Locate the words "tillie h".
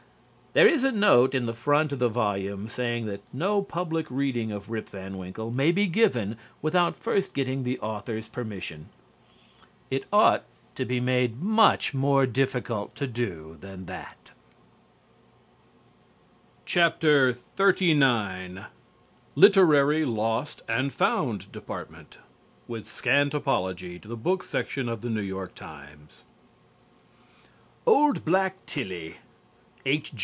28.65-30.11